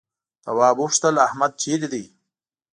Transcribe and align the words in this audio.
تواب 0.43 0.75
وپوښتل 0.79 1.15
احمد 1.27 1.51
چيرې 1.61 1.87
دی؟ 1.93 2.03